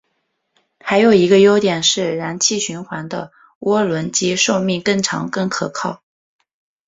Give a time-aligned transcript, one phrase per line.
[0.79, 6.01] 还有一个优点是燃气循环的涡轮机寿命更长更可靠。